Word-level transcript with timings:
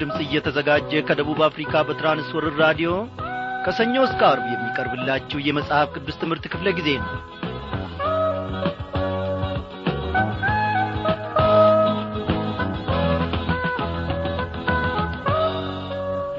ድምፅ 0.00 0.18
እየተዘጋጀ 0.24 1.00
ከደቡብ 1.08 1.40
አፍሪካ 1.46 1.82
በትራንስወርር 1.88 2.54
ራዲዮ 2.62 2.90
ከሰኞ 3.64 3.94
እስከ 4.06 4.20
አርብ 4.28 4.46
የሚቀርብላችሁ 4.50 5.38
የመጽሐፍ 5.46 5.88
ቅዱስ 5.96 6.16
ትምህርት 6.20 6.44
ክፍለ 6.52 6.68
ጊዜ 6.78 6.88
ነው። 7.02 7.10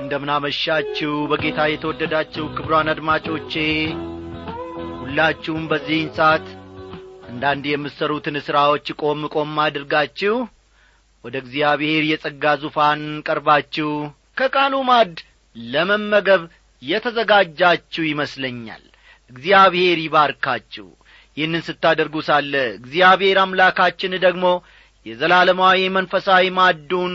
እንደምናመሻችሁ 0.02 1.12
በጌታ 1.32 1.68
የተወደዳችሁ 1.70 2.46
ክብሯን 2.56 2.92
አድማጮቼ 2.92 3.54
ሁላችሁም 5.02 5.64
በዚህን 5.72 6.10
ሰዓት 6.18 6.48
አንዳንድ 7.32 7.66
የምትሠሩትን 7.70 8.38
ሥራዎች 8.48 8.88
ቆም 9.02 9.22
ቆም 9.34 9.54
አድርጋችሁ 9.66 10.36
ወደ 11.24 11.36
እግዚአብሔር 11.44 12.04
የጸጋ 12.08 12.54
ዙፋን 12.62 13.02
ቀርባችሁ 13.28 13.90
ከቃሉ 14.38 14.76
ማድ 14.88 15.16
ለመመገብ 15.56 16.44
የተዘጋጃችሁ 16.82 18.04
ይመስለኛል። 18.08 18.84
እግዚአብሔር 19.32 19.98
ይባርካችሁ። 20.04 20.88
ይህንን 21.38 21.62
ስታደርጉ 21.68 22.16
ሳለ 22.28 22.54
እግዚአብሔር 22.78 23.38
አምላካችን 23.44 24.14
ደግሞ 24.26 24.46
የዘላለማዊ 25.06 25.82
መንፈሳዊ 25.96 26.46
ማዱን 26.58 27.14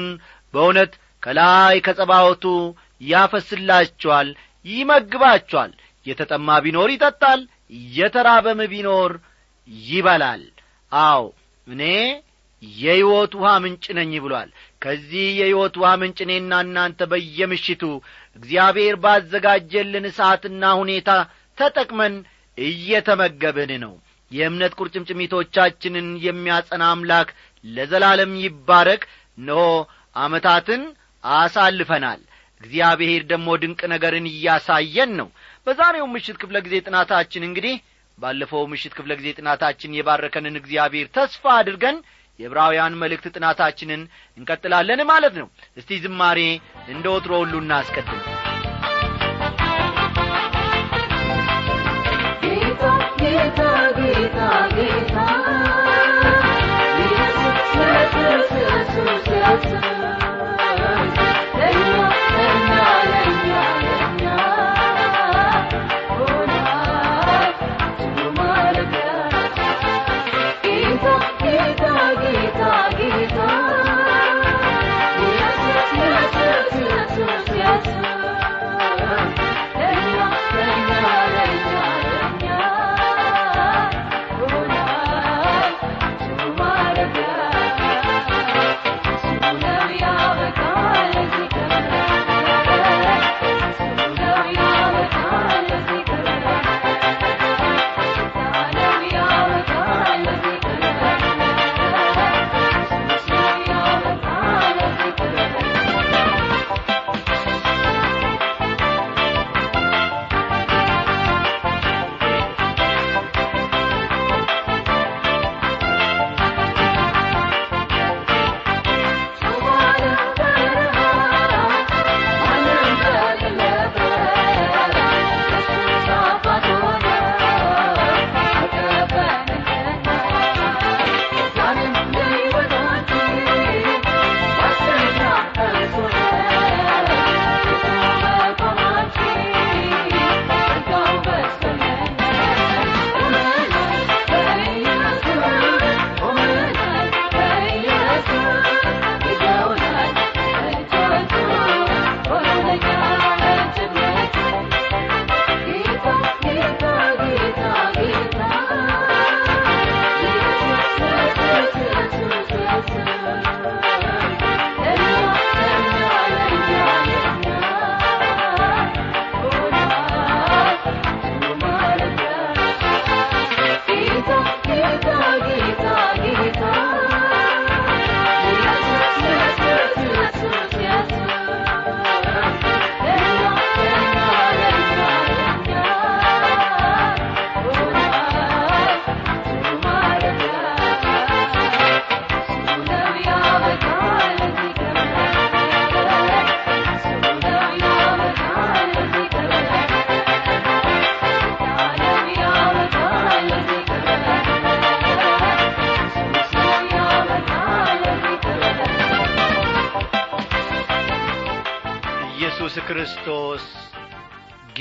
በእውነት 0.54 0.93
ከላይ 1.23 1.77
ከጸባወቱ 1.87 2.45
ያፈስላችኋል 3.10 4.29
ይመግባችኋል። 4.66 5.73
የተጠማ 6.07 6.49
ቢኖር 6.65 6.88
ይጠጣል 6.95 7.40
የተራበም 7.95 8.60
ቢኖር 8.73 9.12
ይበላል። 9.88 10.43
አው 10.93 11.24
እኔ 11.66 11.82
የሕይወት 12.76 13.32
ውሃ 13.38 13.50
ምንጭ 13.64 13.84
ነኝ 13.98 14.12
ብሏል። 14.24 14.50
ከዚህ 14.82 15.26
የሕይወት 15.38 15.74
ውሃ 15.80 15.90
ምንጭ 16.00 16.18
እኔና 16.26 16.52
እናንተ 16.64 17.00
በየምሽቱ 17.12 17.82
እግዚአብሔር 18.36 18.96
ባዘጋጀልን 19.04 20.06
ሰዓትና 20.18 20.72
ሁኔታ 20.80 21.10
ተጠቅመን 21.59 22.14
እየተመገብን 22.59 23.72
ነው። 23.84 23.94
የእምነት 24.30 24.72
ቁርጭምጭሚቶቻችንን 24.78 26.06
የሚያጸና 26.24 26.84
አምላክ 26.92 27.28
ለዘላለም 27.64 28.32
ይባረክ። 28.44 29.02
እነሆ 29.38 29.60
ዓመታትን 30.16 30.82
አሳልፈናል። 31.24 32.20
እግዚአብሔር 32.60 33.22
ደግሞ 33.30 33.48
ድንቅ 33.62 33.80
ነገርን 33.92 34.26
እያሳየን 34.30 35.10
ነው። 35.20 35.28
በዛሬው 35.66 36.06
ምሽት 36.12 36.37
ክፍለ 36.42 36.56
ጊዜ 36.66 36.76
ጥናታችን 36.87 37.46
እንግዲህ 37.48 37.74
ባለፈው 38.18 38.62
ምሽት 38.70 38.92
ክፍለ 38.98 39.12
ጊዜ 39.18 39.28
ጥናታችን 39.38 39.96
የባረከንን 39.96 40.54
እግዚአብሔር 40.60 41.06
ተስፋ 41.16 41.44
አድርገን 41.56 41.96
የዕብራውያን 42.38 42.98
መልእክት 43.02 43.26
ጥናታችንን 43.34 44.02
እንቀጥላለን 44.38 45.02
ማለት 45.12 45.37
ነው። 45.42 45.48
እስቲ 45.76 46.01
ዝማሬ 46.04 46.40
እንደ 46.88 47.06
ወትሮ 47.15 47.32
ሁሉ 47.43 47.54
እናስቀድም 47.62 48.20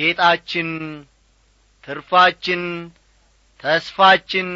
ጌጣችን 0.05 0.69
ትርፋችን 1.83 2.63
ተስፋችን 3.63 4.47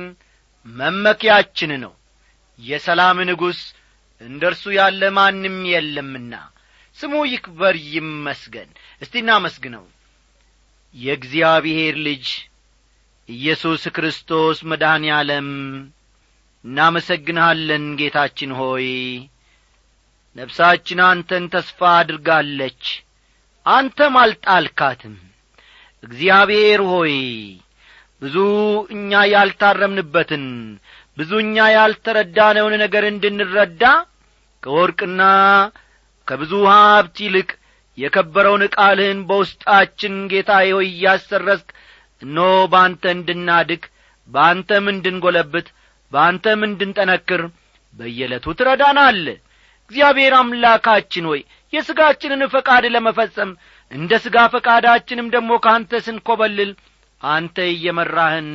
መመኪያችን 0.65 1.71
ነው። 1.83 1.93
የሰላም 2.59 3.17
ንጉሥ 3.29 3.59
እንደ 4.21 4.41
እርሱ 4.49 4.63
ያለ 4.77 5.01
ማንም 5.17 5.57
የለምና። 5.71 6.33
ስሙ 6.97 7.13
ይክበር 7.29 7.75
ይመስገን። 7.91 8.69
እስቲ 9.01 9.15
እናመስግነው። 9.21 9.85
የእግዚአብሔር 10.95 11.95
ልጅ 12.07 12.25
ኢየሱስ 13.29 13.83
ክርስቶስ 13.95 14.59
መድኃኔ 14.69 15.05
ዓለም 15.17 15.49
እናመሰግንሃለን 16.65 17.85
ጌታችን 17.99 18.51
ሆይ። 18.59 18.87
ነፍሳችን 20.35 20.99
አንተን 21.07 21.45
ተስፋ 21.53 21.79
አድርጋለች 21.99 22.83
አንተም 23.65 24.15
አልጣልካትም 24.21 25.15
እግዚአብሔር 26.03 26.81
ሆይ 26.91 27.15
ብዙ 28.21 28.35
እኛ 28.95 29.11
ያልታረምንበትን 29.33 30.45
ብዙ 31.17 31.31
እኛ 31.43 31.57
ያልተረዳነውን 31.75 32.73
ነገር 32.83 33.03
እንድንረዳ 33.09 33.83
ከወርቅና 34.63 35.21
ከብዙ 36.27 36.53
ሀብት 36.69 37.17
ይልቅ 37.25 37.49
የከበረውን 37.97 38.63
ቃልህን 38.75 39.19
በውስጣችን 39.29 40.15
ጌታ 40.31 40.51
ሆይ 40.69 40.87
እያሰረስክ 40.89 41.69
እኖ 42.21 42.37
በአንተ 42.71 43.03
እንድናድግ 43.15 43.83
በአንተም 44.29 44.85
እንድንጐለብት 44.93 45.67
በአንተም 46.11 46.61
እንድንጠነክር 46.67 47.41
በየዕለቱ 47.93 48.45
ትረዳናል 48.59 49.21
እግዚአብሔር 49.91 50.33
አምላካችን 50.39 51.27
ሆይ 51.31 51.41
የሥጋችንን 51.73 52.41
ፈቃድ 52.53 52.83
ለመፈጸም 52.95 53.51
እንደ 53.91 54.11
ሥጋ 54.23 54.37
ፈቃዳችንም 54.53 55.27
ደግሞ 55.35 55.51
ከአንተ 55.63 56.01
ስንኰበልል 56.05 56.71
አንተ 57.21 57.57
እየመራህን 57.71 58.49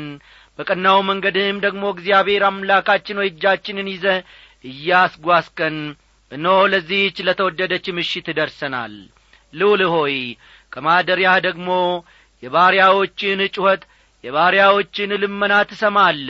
በቀናው 0.59 0.99
መንገድህም 1.09 1.59
ደግሞ 1.65 1.85
እግዚአብሔር 1.95 2.43
አምላካችን 2.49 3.19
ሆይ 3.21 3.29
እጃችንን 3.33 3.89
ይዘ 3.93 4.07
እያስጓስከን 4.65 5.77
እነሆ 6.33 6.59
ለዚህች 6.73 7.17
ለተወደደች 7.27 7.87
ምሽት 7.97 8.29
ደርሰናል። 8.39 8.95
ልውል 9.55 9.83
ሆይ 9.95 10.17
ከማደሪያህ 10.73 11.37
ደግሞ 11.47 11.69
የባሪያዎችን 12.43 13.41
ጩኸት 13.57 13.83
የባሪያዎችን 14.25 15.11
ልመና 15.23 15.55
ትሰማለ 15.71 16.29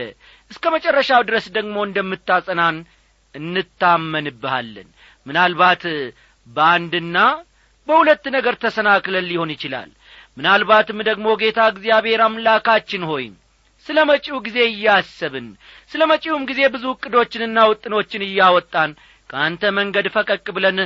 እስከ 0.50 0.64
መጨረሻው 0.74 1.22
ድረስ 1.28 1.46
ደግሞ 1.56 1.76
እንደምታጸናን 1.86 2.76
እንታመንብሃለን። 3.34 4.88
ምናልባት 5.26 5.82
በአንድና 6.46 7.18
በሁለት 7.88 8.24
ነገር 8.34 8.54
ተሰናክለን 8.62 9.26
ሊሆን 9.30 9.50
ይችላል። 9.54 9.90
ምናልባትም 10.36 10.98
ደግሞ 11.08 11.26
ጌታ 11.42 11.60
እግዚአብሔር 11.72 12.20
አምላካችን 12.26 13.02
ሆይ 13.10 13.26
ስለ 13.86 13.98
መጪው 14.10 14.38
ጊዜ 14.46 14.58
እያሰብን 14.68 15.46
ስለ 15.92 16.02
መጪውም 16.10 16.44
ጊዜ 16.50 16.60
ብዙ 16.74 16.84
ዕቅዶችንና 16.94 17.58
ውጥኖችን 17.70 18.22
እያወጣን 18.26 18.90
ከአንተ 19.30 19.62
መንገድ 19.78 20.06
ፈቀቅ 20.14 20.46
ብለን 20.56 20.78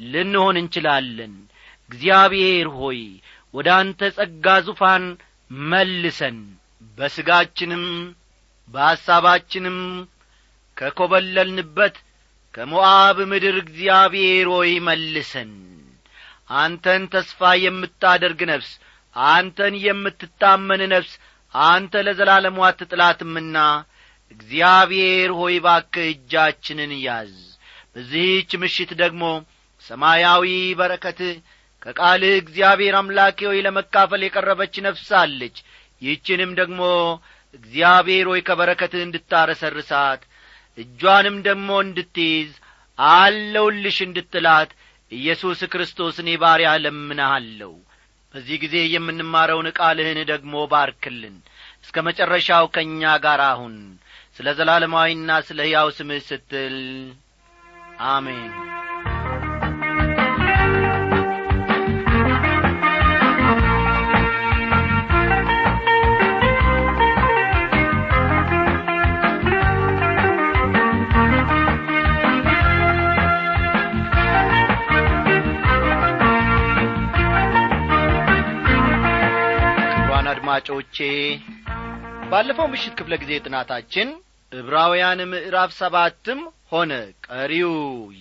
ልንሆን 0.00 0.56
እንችላለን። 0.60 1.34
እግዚአብሔር 1.90 2.68
ሆይ 2.78 3.00
ወደ 3.54 3.68
አንተ 3.80 4.08
ጸጋ 4.16 4.46
ዙፋን 4.66 5.04
መልሰን 5.68 6.38
በሥጋችንም 6.98 7.84
በሐሳባችንም 8.68 9.78
ከኰበለልንበት 10.76 11.96
ከሞዓብ 12.54 13.18
ምድር 13.30 13.56
እግዚአብሔር 13.62 14.46
ሆይ 14.54 14.72
መልሰን 14.86 15.52
አንተን 16.50 17.02
ተስፋ 17.12 17.50
የምታደርግ 17.62 18.40
ነፍስ 18.50 18.70
አንተን 19.16 19.74
የምትታመን 19.84 20.82
ነፍስ 20.92 21.12
አንተ 21.54 22.02
ለዘላለሙ 22.06 22.58
አትጥላትምና 22.66 23.58
እግዚአብሔር 24.32 25.30
ሆይ 25.38 25.56
ባክህ 25.64 26.06
እጃችንን 26.12 26.92
ያዝ። 27.04 27.34
በዚህች 27.94 28.50
ምሽት 28.62 28.90
ደግሞ 29.02 29.24
ሰማያዊ 29.84 30.46
በረከትህ 30.78 31.34
ከቃልህ 31.82 32.34
እግዚአብሔር 32.36 32.94
አምላኬ 33.00 33.38
ሆይ 33.48 33.58
ለመካፈል 33.66 34.22
የቀረበች 34.24 34.74
ነፍስ 34.86 35.08
አለች። 35.20 35.56
ይህችንም 36.02 36.50
ደግሞ 36.60 36.80
እግዚአብሔር 37.54 38.26
ሆይ 38.30 38.40
ከበረከትህ 38.48 39.02
እንድታረሰርሳት 39.04 40.22
እጇንም 40.78 41.36
ደግሞ 41.46 41.68
እንድትይዝ 41.84 42.50
አለውልሽ 42.98 43.98
እንድትላት 44.06 44.70
ኢየሱስ 45.12 45.60
ክርስቶስ 45.72 46.16
እኔ 46.22 46.30
ባሪያ 46.42 46.70
ለምንሃለሁ 46.84 47.72
በዚህ 48.34 48.56
ጊዜ 48.64 48.76
የምንማረውን 48.94 49.68
ቃልህን 49.78 50.18
ደግሞ 50.30 50.54
ባርክልን። 50.72 51.36
እስከ 51.84 51.96
መጨረሻው 52.08 52.64
ከእኛ 52.74 53.12
ጋር 53.24 53.40
አሁን 53.46 53.74
ስለ 54.38 54.48
ዘላለማዊና 54.58 55.30
ስለ 55.48 55.60
ሕያው 55.66 55.90
ስምህ 55.98 56.24
ስትል 56.28 56.76
አሜን 58.08 58.50
አድማጮቼ 80.58 80.98
ባለፈው 82.30 82.66
ምሽት 82.72 82.92
ክፍለ 82.98 83.14
ጊዜ 83.22 83.32
ጥናታችን 83.44 84.08
ዕብራውያን 84.52 85.20
ምዕራፍ 85.32 85.70
ሰባትም 85.78 86.40
ሆነ 86.72 86.92
ቀሪው 87.26 87.72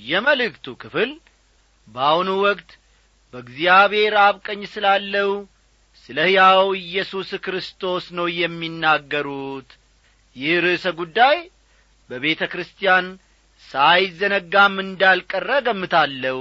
የመልእክቱ 0.10 0.74
ክፍል 0.82 1.12
በአሁኑ 1.88 2.30
ወቅት 2.44 2.70
በእግዚአብሔር 3.34 4.16
አብ 4.24 4.36
ቀኝ 4.48 4.62
ስላለው 4.74 5.32
ስለ 6.04 6.18
ሕያው 6.28 6.66
ኢየሱስ 6.82 7.32
ክርስቶስ 7.46 8.08
ነው 8.18 8.28
የሚናገሩት። 8.40 9.70
ይህ 10.36 10.58
ርዕሰ 10.66 10.94
ጉዳይ 11.00 11.38
በቤተ 12.10 12.42
ክርስቲያን 12.54 13.08
ሳይዘነጋም 13.70 14.76
እንዳልቀረ 14.86 15.50
ገምታለሁ 15.68 16.40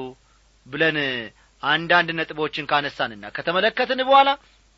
ብለን 0.67 0.99
አንዳንድ 1.63 2.09
ነጥቦችን 2.19 2.69
ካነሳንና 2.71 3.25
ከተመለከትን 3.37 4.03
በኋላ 4.09 4.31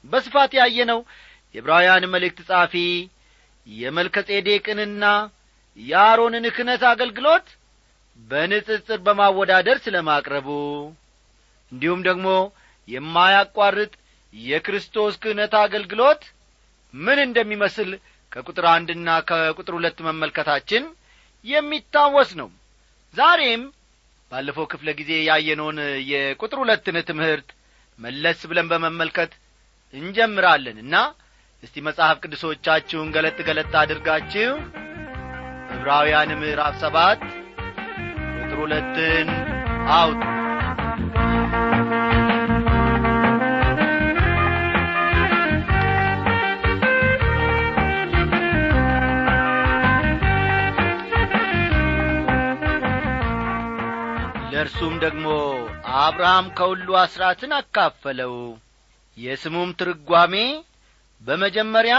በስፋት 0.05 0.53
ያየነው 0.59 1.01
የዕብራውያን 1.55 2.05
መልእክት 2.15 2.41
ጻፊ 2.49 2.75
የመልከ 3.67 4.17
ጼዴቅንና 4.29 5.05
የአሮንን 5.79 6.45
ክህነት 6.57 6.83
አገልግሎት 6.91 7.47
በንጽጽር 8.19 8.99
በማወዳደር 9.07 9.79
ስለ 9.85 9.97
ማቅረቡ 10.09 10.49
እንዲሁም 11.73 12.01
ደግሞ 12.09 12.29
የማያቋርጥ 12.89 13.93
የክርስቶስ 14.33 15.15
ክህነት 15.23 15.55
አገልግሎት 15.63 16.23
ምን 16.95 17.19
እንደሚመስል 17.27 17.91
ከቁጥር 18.33 18.67
አንድና 18.75 19.09
ከቁጥር 19.29 19.75
ሁለት 19.79 19.99
መመልከታችን 20.07 20.85
የሚታወስ 21.45 22.31
ነው። 22.41 22.49
ዛሬም 23.15 23.63
ባለፈው 24.31 24.67
ክፍለ 24.73 24.89
ጊዜ 25.01 25.13
ያየነውን 25.29 25.79
የቁጥር 26.13 26.59
ሁለትን 26.63 26.97
ትምህርት 27.11 27.49
መለስ 27.99 28.41
ብለን 28.51 28.71
በመመልከት 28.73 29.33
እንጀምራለን 29.95 30.79
እና 30.85 30.95
እስቲ 31.63 31.77
መጽሐፍ 31.87 32.17
ቅዱሶቻችሁን 32.23 33.13
ገለጥ 33.17 33.39
ገለጥ 33.49 33.73
አድርጋችሁ 33.83 34.53
ዕብራውያን 35.77 36.33
ምዕራፍ 36.41 36.75
ሰባት 36.83 37.23
ቁጥር 38.37 38.59
ሁለትን 38.63 39.29
አውጡ። 39.97 40.23
ለእርሱም 54.51 54.95
ደግሞ 55.03 55.27
አብርሃም 56.01 56.47
ከሁሉ 56.59 56.89
አሥራትን 57.01 57.53
አካፈለው 57.59 58.35
የስሙም 59.19 59.71
ትርጓሜ 59.81 60.35
በመጀመሪያ 61.23 61.97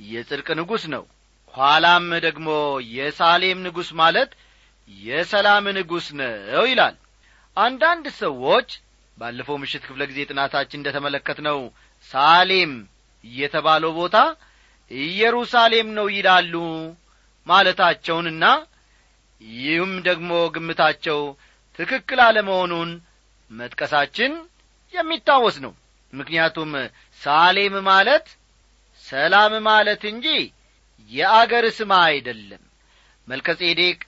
የጽድቅ 0.00 0.48
ንጉሥ 0.60 0.84
ነው። 0.94 1.04
ኋላም 1.54 2.06
ደግሞ 2.24 2.48
የሳሌም 2.94 3.58
ንጉሥ 3.66 3.88
ማለት 4.00 4.30
የሰላም 4.90 5.66
ንጉሥ 5.78 6.06
ነው 6.20 6.64
ይላል። 6.70 6.96
አንዳንድ 7.56 8.06
ሰዎች 8.22 8.70
ባለፈው 9.18 9.56
ምሽት 9.62 9.82
ክፍለ 9.88 10.02
ጊዜ 10.10 10.20
ጥናታችን 10.30 10.78
እንደ 10.80 10.88
ተመለከትነው 10.96 11.58
ሳሌም 12.10 12.72
የተባለው 13.24 13.92
ቦታ 13.98 14.16
ኢየሩሳሌም 14.90 15.88
ነው 15.98 16.06
ይላሉ 16.16 16.54
ማለታቸውንና 17.46 18.44
ይህም 19.42 19.92
ደግሞ 20.08 20.32
ግምታቸው 20.54 21.20
ትክክል 21.78 22.20
አለመሆኑን 22.26 22.90
መጥቀሳችን 23.50 24.32
የሚታወስ 24.94 25.56
ነው 25.64 25.72
ምክንያቱም 26.14 26.72
ሳሌም 27.20 27.74
ማለት 27.88 28.26
ሰላም 29.04 29.54
ማለት 29.66 30.02
እንጂ 30.12 30.26
የአገር 31.10 31.64
ስማ 31.78 31.92
አይደለም። 32.08 32.62
መልከጼዴቅ 33.28 33.98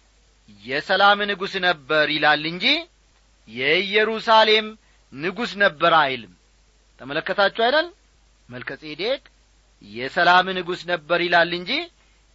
የሰላም 0.64 1.20
ንጉሥ 1.30 1.54
ነበር 1.66 2.06
ይላል 2.14 2.42
እንጂ 2.52 2.66
የኢየሩሳሌም 3.48 4.66
ንጉሥ 5.12 5.52
ነበር 5.62 5.92
አይልም። 6.00 6.32
ተመለከታችሁ 7.00 7.62
አይደል? 7.66 7.86
መልከጼዴቅ 8.48 9.22
የሰላም 9.84 10.46
ንጉሥ 10.58 10.80
ነበር 10.92 11.20
ይላል 11.26 11.50
እንጂ 11.58 11.72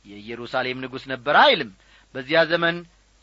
የኢየሩሳሌም 0.06 0.82
ንጉሥ 0.84 1.04
ነበር 1.14 1.36
አይልም። 1.44 1.72
በዚያ 2.16 2.40
ዘመን 2.52 2.78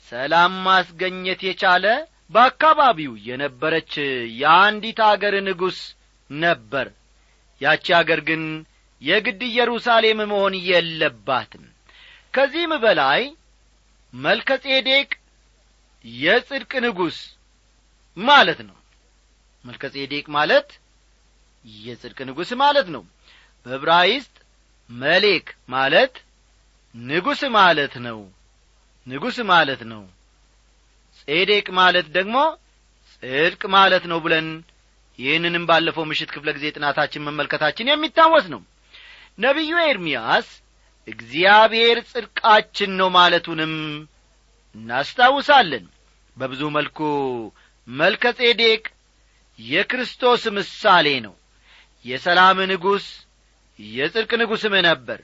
ሰላም 0.09 0.53
ማስገኘት 0.67 1.41
የቻለ 1.47 1.87
በአካባቢው 2.31 3.13
የነበረች 3.27 3.93
የአንዲት 4.41 4.99
አገር 5.07 5.35
ንጉሥ 5.47 5.79
ነበር። 6.31 6.87
ያቺ 7.61 7.87
አገር 7.99 8.21
ግን 8.29 8.43
የግድ 9.03 9.41
ኢየሩሳሌም 9.47 10.21
መሆን 10.31 10.55
የለባትም። 10.69 11.65
ከዚህም 12.35 12.73
በላይ 12.83 13.23
መልከጼዴቅ 14.13 15.09
የጽድቅ 16.05 16.73
ንጉሥ 16.85 17.19
ማለት 18.17 18.61
ነው። 18.69 18.77
መልከ 19.65 19.85
ጼዴቅ 19.95 20.27
ማለት 20.37 20.69
የጽድቅ 21.65 22.19
ንጉሥ 22.29 22.51
ማለት 22.61 22.89
ነው። 22.95 23.03
በዕብራይስጥ 23.67 24.35
መሌክ 24.91 25.47
ማለት 25.69 26.15
ንጉሥ 26.95 27.41
ማለት 27.57 27.95
ነው። 28.07 28.21
ንጉሥ 29.07 29.39
ማለት 29.51 29.83
ነው። 29.93 30.03
ጼዴቅ 31.19 31.67
ማለት 31.79 32.07
ደግሞ 32.17 32.37
ጽድቅ 33.13 33.63
ማለት 33.75 34.05
ነው 34.11 34.19
ብለን 34.21 34.49
ይህንንም 35.19 35.65
ባለፈው 35.69 36.05
ምሽት 36.11 36.31
ክፍለ 36.35 36.49
ጊዜ 36.57 36.67
ጥናታችን 36.77 37.25
መመልከታችን 37.27 37.91
የሚታወስ 37.91 38.47
ነው። 38.55 38.61
ነቢዩ 39.39 39.73
ኤርምያስ 39.87 40.49
እግዚአብሔር 41.09 41.99
ጽድቃችን 42.11 42.91
ነው 43.01 43.09
ማለቱንም 43.17 43.75
እናስታውሳለን። 44.75 45.85
በብዙ 46.37 46.63
መልኩ 46.77 46.99
መልከ 47.89 48.25
ጼዴቅ 48.39 48.83
የክርስቶስ 49.59 50.43
ምሳሌ 50.57 51.09
ነው። 51.27 51.35
የሰላም 52.05 52.59
ንጉሥ 52.71 53.07
የጽድቅ 53.79 54.31
ንጉሥም 54.43 54.75
ነበር። 54.89 55.21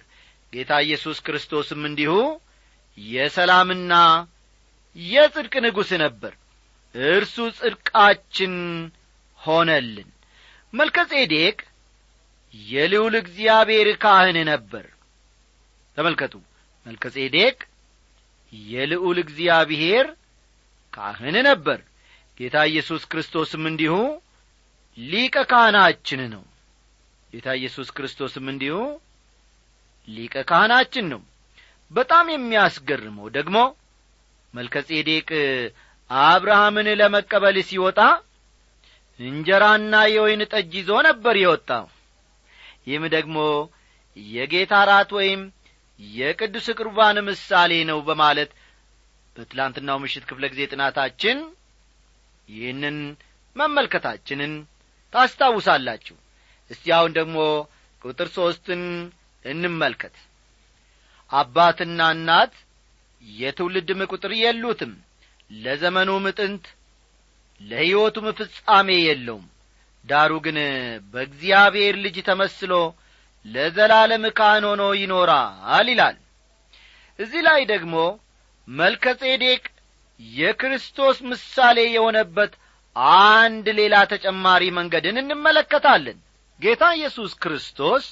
ጌታ 0.52 0.72
ኢየሱስ 0.86 1.18
ክርስቶስም 1.26 1.80
እንዲሁ 1.88 2.12
የሰላምና 2.98 3.92
የጽድቅ 4.96 5.54
ንጉሥ 5.64 5.90
ነበር። 6.02 6.32
እርሱ 6.94 7.36
ጽድቃችን 7.58 8.52
ሆነልን። 9.44 10.08
መልከ 10.72 10.98
ጼዴቅ 11.10 11.56
የልዑል 12.54 13.14
እግዚአብሔር 13.22 13.88
ካህን 14.02 14.38
ነበር። 14.50 14.84
ተመልከቱ። 15.96 16.34
መልከ 16.86 17.04
ጼዴቅ 17.16 17.56
የልዑል 18.52 19.18
እግዚአብሔር 19.24 20.06
ካህን 20.92 21.36
ነበር። 21.48 21.78
ጌታ 22.40 22.56
ኢየሱስ 22.70 23.02
ክርስቶስም 23.10 23.62
እንዲሁ 23.70 23.94
ሊቀ 24.98 25.36
ካህናችን 25.50 26.20
ነው። 26.34 26.42
ጌታ 27.32 27.48
ኢየሱስ 27.58 27.88
ክርስቶስም 27.96 28.44
እንዲሁ 28.52 28.76
ሊቀ 30.08 30.34
ካህናችን 30.50 31.06
ነው። 31.12 31.22
በጣም 31.90 32.26
የሚያስገርመው 32.32 33.26
ደግሞ 33.36 33.56
መልከ 34.54 34.74
ጼዴቅ 34.88 35.28
አብርሃምን 36.10 36.88
ለመቀበል 37.00 37.56
ሲወጣ 37.68 38.00
እንጀራና 39.20 39.94
የወይን 40.12 40.42
ጠጅ 40.52 40.72
ይዞ 40.78 40.90
ነበር 41.08 41.34
የወጣው። 41.40 41.84
ይህም 42.86 43.04
ደግሞ 43.14 43.36
የጌታ 44.16 44.74
ራት 44.90 45.10
ወይም 45.18 45.42
የቅዱስ 46.00 46.66
ቁርባን 46.78 47.18
ምሳሌ 47.28 47.72
ነው 47.90 47.98
በማለት 48.08 48.50
በትላንትናው 49.36 49.98
ምሽት 50.02 50.24
ክፍለ 50.28 50.44
ጊዜ 50.52 50.62
ጥናታችን 50.72 51.38
ይህንን 52.48 52.98
መመልከታችንን 53.56 54.52
ታስታውሳላችሁ። 55.12 56.16
እስቲ 56.70 56.84
አሁን 56.96 57.12
ደግሞ 57.18 57.38
ቁጥር 58.02 58.28
ሦስትን 58.36 58.82
እንመልከት። 59.44 60.14
አባትና 61.30 62.00
እናት 62.16 62.54
የትውልድም 63.22 64.00
ቁጥር 64.12 64.32
የሉትም 64.40 64.92
ለዘመኑም 65.50 66.24
ጥንት 66.38 66.64
ለሕይወቱም 67.64 68.26
ፍጻሜ 68.38 68.88
የለውም። 69.02 69.44
ዳሩ 70.04 70.32
ግን 70.46 70.58
በእግዚአብሔር 71.12 71.94
ልጅ 72.04 72.16
ተመስሎ 72.26 72.72
ለዘላለም 73.44 74.24
ካህን 74.38 74.64
ሆኖ 74.68 74.82
ይኖራል 75.00 75.88
ይላል። 75.92 76.16
እዚህ 77.18 77.40
ላይ 77.46 77.60
ደግሞ 77.72 77.94
መልከ 78.68 79.04
ጼዴቅ 79.22 79.62
የክርስቶስ 80.20 81.16
ምሳሌ 81.30 81.78
የሆነበት 81.88 82.52
አንድ 83.20 83.66
ሌላ 83.78 83.94
ተጨማሪ 84.12 84.62
መንገድን 84.78 85.16
እንመለከታለን። 85.22 86.18
ጌታ 86.60 86.84
ኢየሱስ 86.98 87.32
ክርስቶስ 87.42 88.04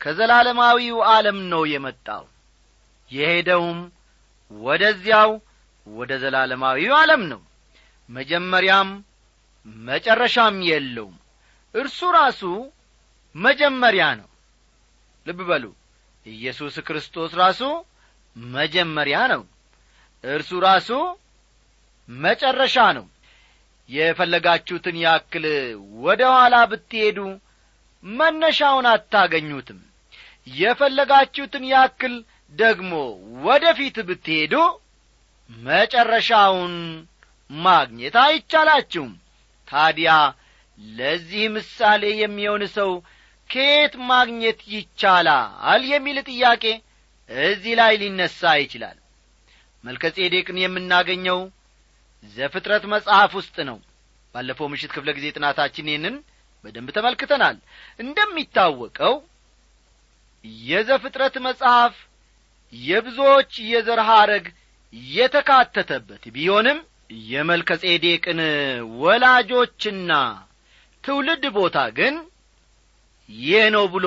ከዘላለማዊው 0.00 0.98
ዓለም 1.10 1.38
ነው 1.52 1.62
የመጣው። 1.72 2.24
የሄደውም 3.10 3.80
ወደዚያው 4.50 5.32
ወደ 5.86 6.12
ዘላለማዊው 6.22 6.94
ዓለም 7.00 7.22
ነው 7.32 7.40
መጀመሪያም 8.08 8.90
መጨረሻም 9.86 10.56
የለውም። 10.68 11.16
እርሱ 11.74 12.00
ራሱ 12.16 12.42
መጀመሪያ 13.34 14.04
ነው። 14.20 14.28
ልብ 15.26 15.40
በሉ። 15.48 15.64
ኢየሱስ 16.26 16.74
ክርስቶስ 16.86 17.32
ራሱ 17.40 17.62
መጀመሪያ 18.36 19.18
ነው። 19.32 19.42
እርሱ 20.24 20.50
ራሱ 20.66 20.90
መጨረሻ 22.08 22.76
ነው። 22.98 23.06
የፈለጋችሁትን 23.88 24.96
ያክል 25.04 25.44
ወደ 26.04 26.22
ኋላ 26.34 26.54
ብትሄዱ 26.70 27.18
መነሻውን 28.04 28.86
አታገኙትም። 28.92 29.80
የፈለጋችሁትን 30.56 31.64
ያክል 31.72 32.14
ደግሞ 32.52 32.92
ወደ 33.46 33.64
ፊት 33.78 33.96
ብትሄዱ 34.08 34.54
መጨረሻውን 35.50 36.74
ማግኘት 37.50 38.16
አይቻላችሁም። 38.22 39.12
ታዲያ 39.68 40.12
ለዚህ 40.78 41.44
ምሳሌ 41.56 42.02
የሚሆን 42.20 42.62
ሰው 42.76 42.90
ከየት 43.50 43.94
ማግኘት 44.08 44.60
ይቻላል 44.74 45.82
የሚል 45.90 46.18
ጥያቄ 46.28 46.64
እዚህ 47.46 47.74
ላይ 47.80 47.92
ሊነሣ 48.00 48.40
ይችላል። 48.62 48.96
መልከ 49.84 50.04
ጼዴቅን 50.16 50.56
የምናገኘው 50.60 51.40
ዘፍጥረት 52.36 52.84
መጽሐፍ 52.92 53.32
ውስጥ 53.40 53.56
ነው። 53.68 53.78
ባለፈው 54.34 54.66
ምሽት 54.72 54.90
ክፍለ 54.94 55.10
ጊዜ 55.16 55.26
ጥናታችን 55.36 55.88
ይህንን 55.90 56.14
በደንብ 56.64 56.88
ተመልክተናል። 56.96 57.56
እንደሚታወቀው 58.00 59.14
የዘፍጥረት 60.64 61.34
መጽሐፍ 61.46 61.94
የብዙዎች 62.72 63.52
የዘር 63.70 64.00
ሐረግ 64.08 64.46
የተካተተበት 65.12 66.24
ቢሆንም 66.34 66.78
የመልከ 67.10 67.70
ጼዴቅን 67.82 68.40
ወላጆችና 69.00 70.12
ትውልድ 71.04 71.44
ቦታ 71.56 71.78
ግን 71.98 72.14
ይህ 73.28 73.64
ነው 73.74 73.84
ብሎ 73.94 74.06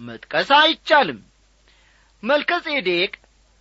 መጥቀስ 0.00 0.50
አይቻልም። 0.58 1.20
መልከ 2.22 2.50
ጼዴቅ 2.66 3.12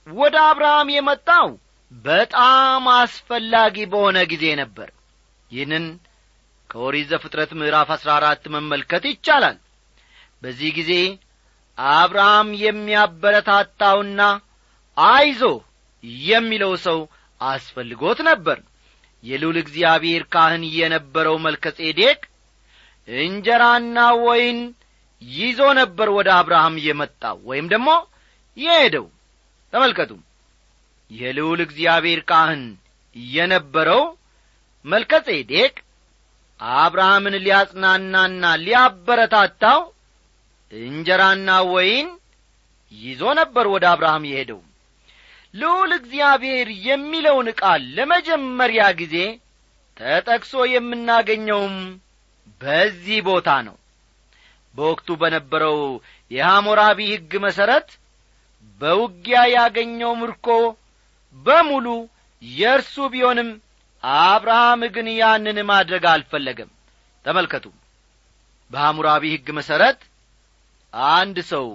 ወደ 0.08 0.36
አብርሃም 0.50 0.90
የመጣው 0.96 1.48
በጣም 1.92 2.84
አስፈላጊ 2.96 3.76
በሆነ 3.92 4.18
ጊዜ 4.32 4.46
ነበር። 4.62 4.90
ይህንን 5.52 5.86
ከኦሪት 6.70 7.08
ዘፍጥረት 7.12 7.52
ምዕራፍ 7.60 7.90
አሥራ 7.96 8.10
አራት 8.18 8.44
መመልከት 8.56 9.04
ይቻላል። 9.12 9.58
በዚህ 10.44 10.70
ጊዜ 10.78 10.92
አብርሃም 11.78 12.50
የሚያበረታታውና 12.64 14.22
አይዞ 14.98 15.42
የሚለው 16.28 16.74
ሰው 16.86 17.00
አስፈልጎት 17.42 18.20
ነበር። 18.30 18.58
የልዑል 19.24 19.58
እግዚአብሔር 19.62 20.24
ካህን 20.34 20.64
የነበረው 20.78 21.36
መልከ 21.46 21.66
ጼዴቅ 21.80 22.20
እንጀራና 23.08 23.98
ወይን 24.26 24.60
ይዞ 25.22 25.62
ነበር 25.80 26.10
ወደ 26.18 26.30
አብርሃም 26.38 26.76
የመጣው 26.86 27.38
ወይም 27.50 27.66
ደግሞ 27.74 27.90
የሄደው። 28.58 29.06
ተመልከቱ። 29.74 30.12
የልዑል 31.12 31.60
እግዚአብሔር 31.66 32.22
ካህን 32.30 32.64
የነበረው 33.16 34.04
መልከ 34.86 35.14
ጼዴቅ 35.28 35.74
አብርሃምን 36.80 37.36
ሊያጽናናና 37.44 38.44
ሊያበረታታው 38.64 39.82
እንጀራና 40.72 41.50
ወይን 41.74 42.08
ይዞ 42.92 43.22
ነበር 43.40 43.66
ወደ 43.74 43.86
አብርሃም 43.92 44.24
የሄደው 44.30 44.60
ልዑል 45.54 45.92
እግዚአብሔር 45.98 46.68
የሚለውን 46.88 47.48
ቃል 47.60 47.84
ለመጀመሪያ 47.98 48.84
ጊዜ 49.00 49.16
ተጠቅሶ 49.98 50.54
የምናገኘውም 50.72 51.78
በዚህ 52.62 53.20
ቦታ 53.28 53.50
ነው። 53.68 53.76
በወቅቱ 54.76 55.10
በነበረው 55.22 55.78
የሐሞራቢ 56.32 57.00
ሕግ 57.12 57.32
መሠረት 57.46 57.90
በውጊያ 58.82 59.40
ያገኘው 59.54 60.12
ምርኮ 60.22 60.48
በሙሉ 61.46 61.88
የእርሱ 62.42 62.96
ቢሆንም 63.14 63.50
አብርሃም 64.04 64.82
ግን 64.96 65.08
ያንን 65.16 65.58
ማድረግ 65.72 66.04
አልፈለገም። 66.12 66.70
ተመልከቱ። 67.26 67.66
በሐሙራቢ 68.72 69.24
ሕግ 69.34 69.48
መሠረት 69.58 70.00
አንድ 71.14 71.38
ሰው 71.52 71.68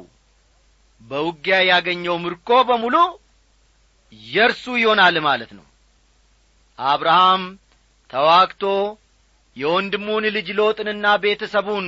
በውጊያ 1.01 1.57
ያገኘው 1.71 2.17
ምርኮ 2.25 2.51
በሙሉ 2.69 2.97
የእርሱ 4.27 4.65
ይሆናል 4.81 5.17
ማለት 5.27 5.51
ነው። 5.59 5.65
አብርሃም 6.79 7.43
ተዋግቶ 8.11 8.63
የወንድሙን 9.57 10.25
ልጅ 10.37 10.49
ሎጥንና 10.59 11.07
ቤተሰቡን 11.25 11.87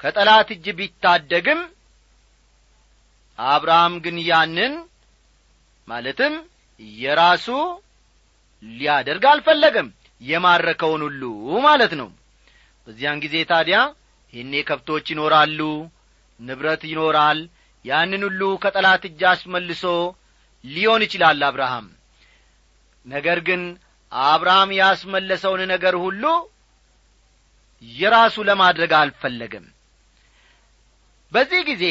ከጠላት 0.00 0.48
እጅ 0.54 0.66
ቢታደግም 0.78 1.60
አብርሃም 3.38 3.94
ግን 4.04 4.16
ያንን 4.28 4.74
ማለትም 5.88 6.34
የራሱ 6.98 7.46
ሊያደርግ 8.62 9.24
አልፈለገም። 9.32 9.88
የማረከውን 10.20 11.02
ሁሉ 11.06 11.22
ማለት 11.66 11.92
ነው። 12.00 12.08
በዚያን 12.86 13.22
ጊዜ 13.24 13.36
ታዲያ 13.50 13.78
ይህኔ 14.32 14.54
ከብቶች 14.68 15.06
ይኖራሉ 15.12 15.60
ንብረት 16.40 16.82
ይኖራል። 16.90 17.40
ያንን 17.84 18.22
ሁሉ 18.26 18.42
ከጠላት 18.62 19.02
እጅ 19.08 19.20
አስመልሶ 19.32 19.82
ሊሆን 20.64 21.02
ይችላል 21.06 21.42
አብርሃም። 21.48 21.86
ነገር 23.06 23.38
ግን 23.48 23.62
አብርሃም 24.12 24.70
ያስመለሰውን 24.78 25.62
ነገር 25.72 25.94
ሁሉ 26.04 26.24
የራሱ 27.82 28.36
ለማድረግ 28.48 28.92
አልፈለገም። 29.00 29.66
በዚህ 31.32 31.62
ጊዜ 31.70 31.84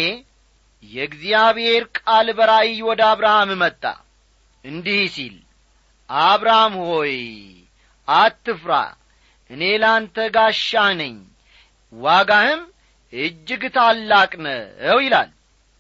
የእግዚአብሔር 0.84 1.84
ቃል 2.00 2.27
በራእይ 2.38 2.77
ወደ 2.88 3.01
አብርሃም 3.12 3.51
መጣ። 3.62 3.84
እንዲህ 4.63 5.01
ሲል 5.15 5.36
አብርሃም 6.10 6.74
ሆይ 6.84 7.15
አትፍራ 8.08 8.74
እኔ 9.50 9.63
ላንተ 9.84 10.18
ጋሻ 10.36 10.70
ነኝ 11.00 11.15
ዋጋህም 11.94 12.62
እጅግ 13.13 13.63
ታላቅ 13.75 14.32
ነው 14.86 14.98
ይላል። 15.03 15.30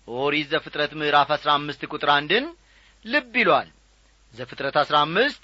ኦሪት 0.07 0.47
ዘፍጥረት 0.53 0.91
ምዕራፍ 0.99 1.29
አሥራ 1.35 1.49
አምስት 1.57 1.81
ቁጥር 1.91 2.09
አንድን 2.15 2.45
ልብ 3.05 3.33
ይሏል። 3.39 3.69
ዘፍጥረት 4.33 4.75
አሥራ 4.81 4.95
አምስት 5.05 5.43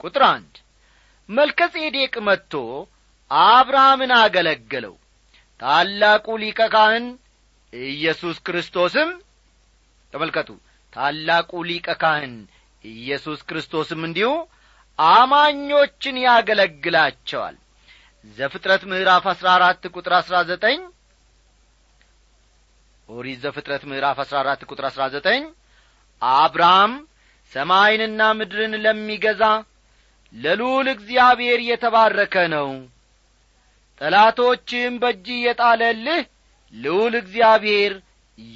ቁጥር 0.00 0.22
አንድ 0.28 0.54
መልከ 1.28 1.60
ጼዴቅ 1.74 2.14
መጥቶ 2.26 2.52
አብርሃምን 3.30 4.12
አገለገለው። 4.18 4.94
ታላቁ 5.60 6.26
ሊቀ 6.42 6.60
ካህን 6.74 7.06
ኢየሱስ 7.72 8.36
ክርስቶስም 8.46 9.08
ተመልከቱ። 10.12 10.50
ታላቁ 10.92 11.62
ሊቀ 11.68 11.88
ካህን 12.02 12.34
ኢየሱስ 12.84 13.40
ክርስቶስም 13.48 14.00
እንዲሁ 14.08 14.30
አማኞችን 14.98 16.16
ያገለግላቸዋል። 16.26 17.56
ዘፍጥረት 18.38 18.82
ምዕራፍ 18.90 19.24
አሥራ 19.32 19.48
አራት 19.56 19.84
ቁጥር 19.94 20.12
አሥራ 20.18 20.36
ዘጠኝ 20.50 20.78
ኦሪት 23.08 23.38
ዘፍጥረት 23.44 23.82
ምዕራፍ 23.90 24.18
አሥራ 24.22 24.36
አራት 24.42 24.62
ቁጥር 24.68 24.84
አሥራ 24.88 25.02
ዘጠኝ 25.14 25.42
አብርሃም 26.22 26.92
ሰማይንና 27.52 28.20
ምድርን 28.38 28.74
ለሚገዛ 28.84 29.42
ለልዑል 30.34 30.86
እግዚአብሔር 30.94 31.60
የተባረከ 31.68 32.36
ነው። 32.54 32.68
ጠላቶችም 34.00 34.94
በእጅ 35.02 35.26
የጣለልህ 35.40 36.22
ልዑል 36.74 37.14
እግዚአብሔር 37.22 37.92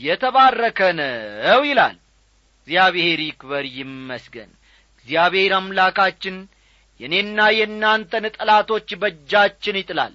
የተባረከ 0.03 0.81
ነው 0.99 1.61
ይላል። 1.69 1.97
እግዚአብሔር 2.59 3.21
ይክበር 3.27 3.65
ይመስገን። 3.79 4.51
እግዚአብሔር 4.99 5.53
አምላካችን 5.59 6.37
የእኔና 7.01 7.41
የእናንተን 7.59 8.25
ጠላቶች 8.37 8.89
በእጃችን 9.01 9.79
ይጥላል። 9.81 10.13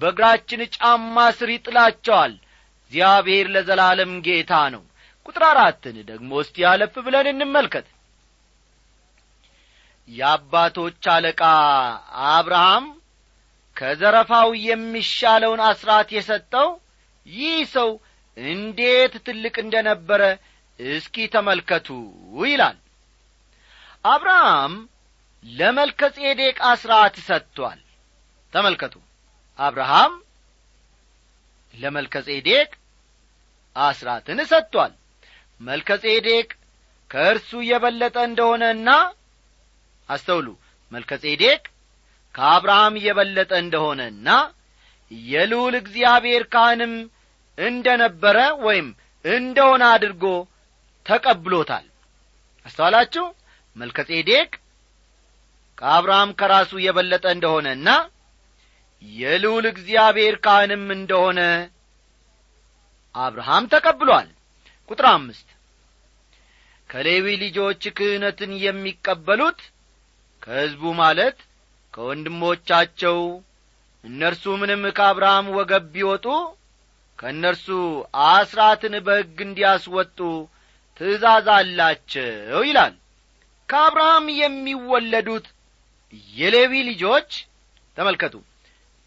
በእግራችን 0.00 0.60
ጫማ 0.76 1.16
ስር 1.38 1.50
ይጥላቸዋል። 1.54 2.32
እግዚአብሔር 2.82 3.46
ለዘላለም 3.54 4.14
ጌታ 4.26 4.54
ነው 4.74 4.82
ቁጥር 5.26 5.44
አራትን 5.48 5.96
ደግሞ 6.08 6.30
እስቲ 6.42 6.56
ያለፍ 6.64 6.94
ብለን 7.06 7.26
እንመልከት። 7.32 7.86
የአባቶች 10.08 11.04
አለቃ 11.12 11.42
አብርሃም 12.30 12.86
ከዘረፋው 13.76 14.48
የሚሻለውን 14.64 15.60
አስራት 15.68 16.08
የሰጠው 16.16 16.68
ይህ 17.26 17.58
ሰው 17.74 17.90
እንዴት 18.36 19.14
ትልቅ 19.26 19.54
እንደ 19.64 19.76
ነበረ 19.88 20.22
እስኪ 20.80 21.24
ተመልከቱ 21.34 21.88
ይላል። 22.44 22.78
አብርሃም 24.04 24.74
ለመልከ 25.44 26.00
ጼዴቅ 26.16 26.56
አስራት 26.70 27.14
ሰጥቷል። 27.28 27.80
ተመልከቱ። 28.52 28.94
አብርሃም 29.58 30.12
ለመልከ 31.74 32.14
ጼዴቅ 32.28 32.70
አስራትን 33.76 34.38
ሰጥቷል 34.50 34.92
መልከ 35.62 35.90
ጼዴቅ 36.04 36.48
ከእርሱ 37.10 37.50
የበለጠ 37.70 38.16
እንደሆነና 38.28 38.88
አስተውሉ። 40.08 40.46
መልከ 40.92 41.12
ጼዴቅ 41.24 41.62
ከአብርሃም 42.34 42.94
የበለጠ 43.06 43.52
እንደሆነና 43.64 44.28
የልዑል 45.28 45.74
እግዚአብሔር 45.80 46.42
ካህንም 46.54 46.94
እንደ 47.58 47.86
ነበረ 48.02 48.36
ወይም 48.66 48.88
እንደሆነ 49.24 49.82
አድርጎ 49.94 50.24
ተቀብሎታል። 51.06 51.86
አስተዋላችሁ? 52.66 53.24
መልከ 53.76 53.98
ጼዴቅ 54.10 54.50
ከአብርሃም 55.78 56.30
ከራሱ 56.40 56.72
የበለጠ 56.86 57.24
እንደሆነና 57.36 57.88
የልዑል 59.02 59.64
እግዚአብሔር 59.70 60.34
ካህንም 60.44 60.84
እንደሆነ 60.96 61.40
አብርሃም 63.14 63.64
ተቀብሏል 63.72 64.28
ቁጥር 64.88 65.06
አምስት። 65.12 65.48
ከሌዊ 66.90 67.26
ልጆች 67.42 67.82
ክህነትን 67.96 68.52
የሚቀበሉት 68.64 69.60
ከሕዝቡ 70.42 70.82
ማለት 71.00 71.38
ከወንድሞቻቸው 71.94 73.18
እነርሱ 74.04 74.44
ምንም 74.60 74.82
ከአብርሃም 74.96 75.46
ወገብ 75.56 75.84
ቢወጡ 75.94 76.26
ከእነርሱ 77.18 77.66
አስራትን 78.28 78.94
በሕግ 79.06 79.38
እንዲያስወጡ 79.46 80.18
ትእዛዝ 81.00 81.46
አላቸው 81.54 82.62
ይላል። 82.68 82.94
ከአብርሃም 83.68 84.26
የሚወለዱት 84.40 85.46
የሌዊ 86.34 86.72
ልጆች 86.90 87.30
ተመልከቱ። 87.96 88.34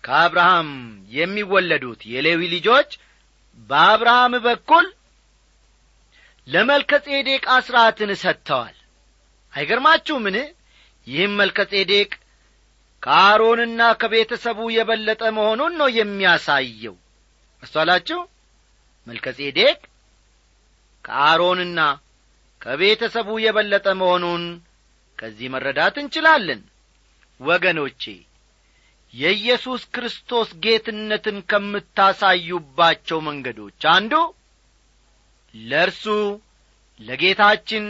ከአብርሃም 0.03 0.69
የሚወለዱት 1.11 2.01
የሌዊ 2.13 2.41
ልጆች 2.55 2.89
በአብርሃም 3.69 4.33
በኩል 4.45 4.85
ለመልከ 6.47 6.91
ጼዴቅ 7.05 7.43
አስራትን 7.55 8.12
ሰጥተዋል። 8.23 8.75
አይገርማችሁምን? 9.53 10.38
ይህም 11.08 11.34
መልከ 11.39 11.60
ጼዴቅ 11.71 12.12
ከአሮንና 13.03 13.81
ከቤተሰቡ 14.01 14.60
የበለጠ 14.75 15.23
መሆኑን 15.38 15.73
ነው 15.79 15.89
የሚያሳየው። 15.97 16.95
አስተዋላችሁ 17.63 18.19
መልከ 19.08 19.25
ጼዴቅ 19.39 19.77
ከአሮንና 21.05 21.79
ከቤተሰቡ 22.62 23.29
የበለጠ 23.43 23.88
መሆኑን 23.99 24.43
ከዚህ 25.19 25.47
መረዳት 25.55 25.95
እንችላለን። 26.01 26.62
ወገኖቼ 27.39 28.03
የኢየሱስ 29.13 29.81
ክርስቶስ 29.95 30.49
ጌትነትን 30.63 31.38
ከምታሳዩባቸው 31.49 33.19
መንገዶች 33.27 33.81
አንዱ 33.93 34.13
ለእርሱ 35.55 36.03
ለጌታችን 36.99 37.85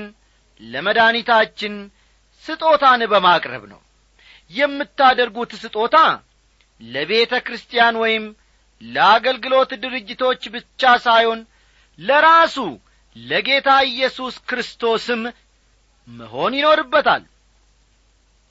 ለመድኃኒታችን 0.61 1.73
ስጦታን 2.45 3.01
በማቅረብ 3.11 3.63
ነው። 3.71 3.81
የምታደርጉት 4.51 5.51
ስጦታ 5.61 5.97
ለቤተ 6.81 7.33
ክርስቲያን 7.45 7.95
ወይም 8.03 8.25
ለአገልግሎት 8.81 9.71
ድርጅቶች 9.83 10.41
ብቻ 10.55 10.81
ሳይሆን 11.05 11.39
ለራሱ 11.99 12.57
ለጌታ 13.15 13.69
ኢየሱስ 13.89 14.35
ክርስቶስም 14.49 15.21
መሆን 16.07 16.53
ይኖርበታል። 16.57 17.23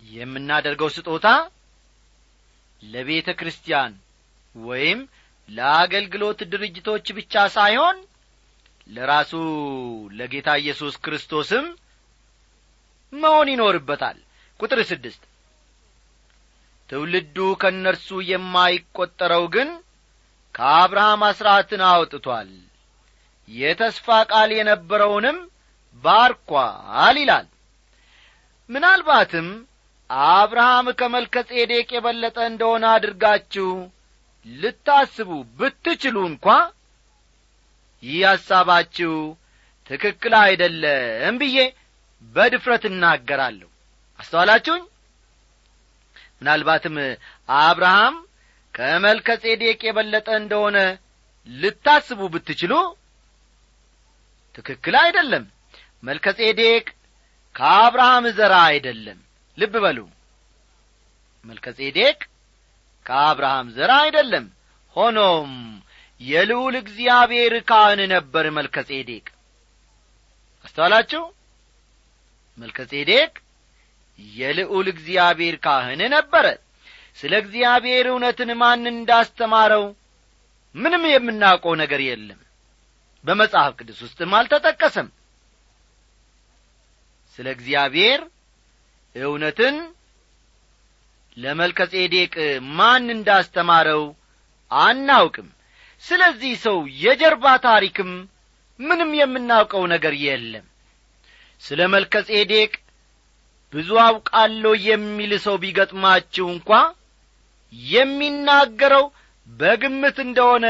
የምናደርገው 0.03 0.88
ስጦታ 0.96 1.27
ለቤተ 2.83 3.29
ክርስቲያን 3.40 3.92
ወይም 4.55 4.98
ለአገልግሎት 5.48 6.40
ድርጅቶች 6.53 7.07
ብቻ 7.18 7.44
ሳይሆን 7.55 7.96
ለራሱ 8.90 9.33
ለጌታ 10.12 10.49
ኢየሱስ 10.61 10.94
ክርስቶስም 11.05 11.66
መሆን 13.12 13.49
ይኖርበታል። 13.53 14.18
ቁጥር 14.61 14.81
ስድስት 14.90 15.23
ትውልዱ 16.90 17.37
ከእነርሱ 17.61 18.09
የማይቈጠረው 18.31 19.44
ግን 19.55 19.68
ከአብርሃም 20.55 21.23
አሥራትን 21.29 21.83
አውጥቶአል 21.88 22.51
የተስፋ 23.49 24.07
ቃል 24.31 24.51
የነበረውንም 24.55 25.38
ባርኳል 26.05 27.16
ይላል። 27.23 27.47
ምናልባትም 28.70 29.49
አብርሃም 30.31 30.87
ከመልከ 30.99 31.35
ጼዴቅ 31.51 31.88
የበለጠ 31.94 32.38
እንደሆነ 32.51 32.85
አድርጋችሁ 32.94 33.68
ልታስቡ 34.47 35.31
ብትችሉ 35.59 36.16
እንኳ 36.31 36.47
ይህ 38.05 38.23
ሐሳባችሁ 38.29 39.12
ትክክል 39.90 40.35
አይደለም 40.43 41.35
ብዬ 41.40 41.57
በድፍረት 42.35 42.85
እናገራለሁ። 42.90 43.69
አስተዋላችሁኝ? 44.21 44.83
ምናልባትም 46.38 46.97
አብርሃም 47.59 48.17
ከመልከ 48.75 49.29
ጼዴቅ 49.43 49.81
የበለጠ 49.87 50.29
እንደሆነ 50.40 50.79
ልታስቡ 51.49 52.21
ብትችሉ 52.35 52.73
ትክክል 54.55 54.95
አይደለም። 55.05 55.45
መልከ 56.03 56.27
ጼዴቅ 56.38 56.87
ከአብርሃም 57.55 58.25
ዘራ 58.38 58.55
አይደለም። 58.71 59.19
ልብ 59.59 59.75
በሉ። 59.85 59.99
መልከጼዴቅ 61.45 62.19
ከአብርሃም 63.07 63.67
ዘር 63.77 63.90
አይደለም። 63.99 64.47
ሆኖም 64.97 65.51
የልዑል 66.25 66.75
እግዚአብሔር 66.81 67.55
ካህን 67.69 68.01
ነበር 68.13 68.45
መልከጼዴቅ። 68.57 69.27
አስተዋላችሁ? 70.65 71.23
መልከጼዴቅ 72.59 73.33
የልዑል 74.19 74.87
እግዚአብሔር 74.95 75.57
ካህን 75.65 76.03
ነበረ። 76.15 76.47
ስለ 77.19 77.33
እግዚአብሔር 77.43 78.07
እውነትን 78.11 78.51
ማን 78.61 78.85
እንዳስተማረው 78.93 79.85
ምንም 80.75 81.03
የምናውቀው 81.11 81.75
ነገር 81.83 82.01
የለም። 82.05 82.41
በመጽሐፍ 83.25 83.73
ቅዱስ 83.79 83.99
ውስጥም 84.05 84.33
አልተጠቀሰም። 84.39 85.09
ስለ 87.39 87.47
እግዚአብሔር 87.57 88.21
እውነትን 89.17 89.77
ለመልከጼዴቅ 91.37 92.35
ማን 92.77 93.07
እንዳስተማረው 93.15 94.03
አናውቅም 94.71 95.49
ስለዚህ 96.02 96.52
ሰው 96.64 96.78
የጀርባ 97.02 97.44
ታሪክም 97.66 98.11
ምንም 98.80 99.11
የምናውቀው 99.18 99.85
ነገር 99.92 100.14
የለም። 100.24 100.64
ስለ 101.62 101.80
መልከጼዴቅ 101.92 102.72
ብዙ 103.72 103.90
አውቃለሁ 104.04 104.72
የሚል 104.87 105.33
ሰው 105.44 105.57
ቢገጥማችሁ 105.62 106.46
እንኳ 106.54 106.70
የሚናገረው 107.90 109.04
በግምት 109.48 110.18
እንደሆነ 110.24 110.66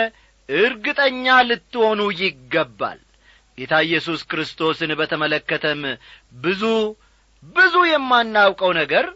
እርግጠኛ 0.49 1.27
ልትሆኑ 1.49 2.01
ይገባል። 2.21 3.01
ጌታ 3.59 3.75
ኢየሱስ 3.87 4.21
ክርስቶስን 4.31 4.91
በተመለከተም 5.01 5.83
ብዙ 6.45 6.63
ብዙ 7.57 7.75
የማናውቀው 7.91 8.71
ነገር 8.81 9.07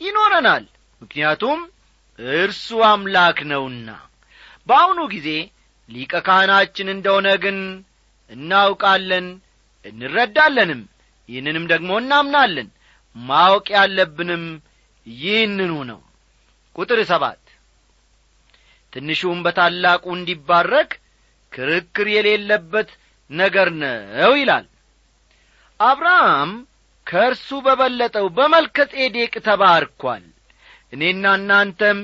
ይኖረናል። 0.00 0.64
ምክንያቱም 1.02 1.58
እርሱ 2.38 2.68
አምላክ 2.90 3.38
ነውና። 3.50 3.88
በአሁኑ 4.68 5.00
ጊዜ 5.14 5.28
ሊቀ 5.88 6.14
ካህናችን 6.26 6.88
እንደሆነ 6.94 7.28
ግን 7.44 7.58
እናውቃለን 8.30 9.26
እንረዳለንም 9.84 10.80
ይህንንም 11.28 11.64
ደግሞ 11.72 11.90
እናምናለን። 12.02 12.68
ማወቅ 13.16 13.66
ያለብንም 13.76 14.44
ይህንኑ 15.06 15.72
ነው። 15.90 16.00
ቁጥር 16.76 17.00
ሰባት 17.10 17.42
ትንሹም 18.92 19.38
በታላቁ 19.44 20.04
እንዲባረክ 20.16 20.90
ክርክር 21.52 22.06
የሌለበት 22.14 22.90
ነገር 23.30 23.68
ነው 23.80 24.32
ይላል። 24.40 24.66
አብርሃም 25.80 26.52
ከእርሱ 27.06 27.48
በበለጠው 27.66 28.26
በመልከ 28.36 28.86
ጼዴቅ 28.92 29.34
ተባርኳል። 29.46 30.24
እኔና 30.92 31.24
እናንተም 31.38 31.98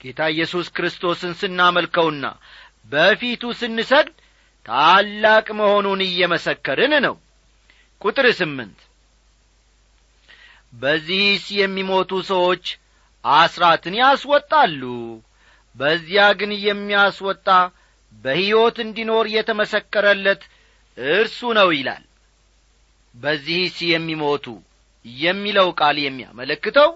ጌታ 0.00 0.20
ኢየሱስ 0.34 0.66
ክርስቶስን 0.76 1.32
ስናመልከውና 1.40 2.24
በፊቱ 2.86 3.42
ስንሰግድ 3.60 4.14
ታላቅ 4.68 5.46
መሆኑን 5.60 6.00
እየመሰከርን 6.06 6.94
ነው። 7.06 7.14
ቁጥር 8.02 8.26
ስምንት 8.38 8.78
በዚህስ 10.72 11.44
የሚሞቱ 11.58 12.12
ሰዎች 12.30 12.64
አስራትን 13.24 13.94
ያስወጣሉ 14.00 14.82
በዚያ 15.76 16.22
ግን 16.40 16.52
የሚያስወጣ 16.64 17.48
በሕይወት 18.24 18.76
እንዲኖር 18.84 19.26
የተመሰከረለት 19.34 20.42
እርሱ 20.98 21.40
ነው 21.58 21.68
ይላል። 21.76 22.04
በዚህስ 23.14 23.76
የሚሞቱ 23.90 24.46
የሚለው 25.04 25.68
ቃል 25.80 25.96
የሚያመለክተው 26.02 26.90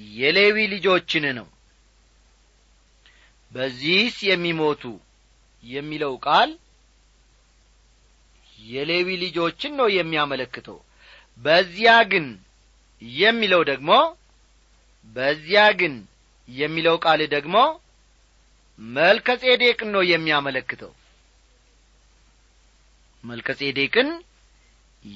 የሌዊ 0.00 0.56
ልጆችን 0.72 1.24
ነው 1.38 1.46
በዚህስ 3.52 4.16
የሚሞቱ 4.28 4.82
የሚለው 5.64 6.12
ቃል 6.26 6.50
የሌዊ 8.66 9.08
ልጆችን 9.22 9.72
ነው 9.80 9.88
የሚያመለክተው። 9.96 10.78
በዚያ 11.40 11.92
ግን 12.12 12.26
የሚለው 13.02 13.62
ደግሞ 13.70 13.90
በዚያ 15.16 15.62
ግን 15.80 15.94
የሚለው 16.48 16.96
ቃል 17.04 17.20
ደግሞ 17.34 17.56
መልከ 18.78 19.28
ጼዴቅን 19.42 19.88
ነው 19.94 20.02
የሚያመለክተው። 20.10 20.92
መልከ 23.24 23.50
ጼዴቅን 23.60 24.10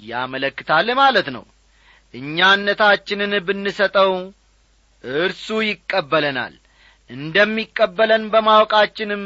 ያመለክታል 0.09 0.89
ማለት 1.01 1.29
ነው። 1.37 1.45
እኛነታችንን 2.15 3.33
ብንሰጠው 3.47 4.13
እርሱ 5.05 5.47
ይቀበለናል 5.69 6.55
እንደሚቀበለን 7.11 8.23
በማወቃችንም 8.33 9.23